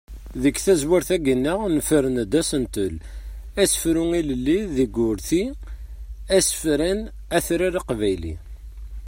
Deg 0.41 0.55
tezrawt-agi-nneɣ 0.65 1.59
nefren-d 1.75 2.33
asentel: 2.41 2.95
asefru 3.61 4.05
ilelli 4.19 4.59
deg 4.77 4.91
urti 5.09 5.43
asefran 6.37 6.99
atrar 7.37 7.73
aqbayli. 7.79 8.35